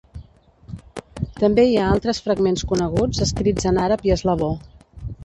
[1.43, 4.49] També hi ha altres fragments coneguts escrits en àrab i eslavó.